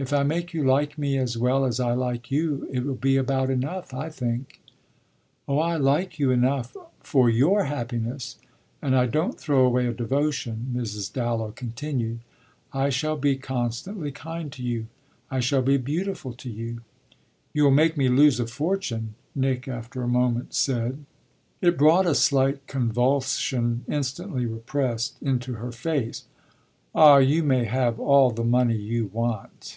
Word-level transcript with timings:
If 0.00 0.12
I 0.12 0.22
make 0.22 0.54
you 0.54 0.62
like 0.62 0.96
me 0.96 1.18
as 1.18 1.36
well 1.36 1.64
as 1.64 1.80
I 1.80 1.92
like 1.92 2.30
you 2.30 2.68
it 2.70 2.84
will 2.86 2.94
be 2.94 3.16
about 3.16 3.50
enough, 3.50 3.92
I 3.92 4.08
think." 4.08 4.60
"Oh 5.48 5.58
I 5.58 5.74
like 5.74 6.20
you 6.20 6.30
enough 6.30 6.76
for 7.00 7.28
your 7.28 7.64
happiness. 7.64 8.36
And 8.80 8.94
I 8.94 9.06
don't 9.06 9.40
throw 9.40 9.66
away 9.66 9.88
a 9.88 9.92
devotion," 9.92 10.72
Mrs. 10.72 11.12
Dallow 11.12 11.50
continued. 11.50 12.20
"I 12.72 12.90
shall 12.90 13.16
be 13.16 13.34
constantly 13.38 14.12
kind 14.12 14.52
to 14.52 14.62
you. 14.62 14.86
I 15.32 15.40
shall 15.40 15.62
be 15.62 15.76
beautiful 15.78 16.32
to 16.32 16.48
you." 16.48 16.82
"You'll 17.52 17.72
make 17.72 17.96
me 17.96 18.08
lose 18.08 18.38
a 18.38 18.46
fortune," 18.46 19.16
Nick 19.34 19.66
after 19.66 20.02
a 20.04 20.08
moment 20.08 20.54
said. 20.54 21.04
It 21.60 21.76
brought 21.76 22.06
a 22.06 22.14
slight 22.14 22.64
convulsion, 22.68 23.84
instantly 23.88 24.46
repressed, 24.46 25.16
into 25.20 25.54
her 25.54 25.72
face. 25.72 26.22
"Ah 26.94 27.16
you 27.16 27.42
may 27.42 27.64
have 27.64 27.98
all 27.98 28.30
the 28.30 28.44
money 28.44 28.76
you 28.76 29.06
want!" 29.12 29.76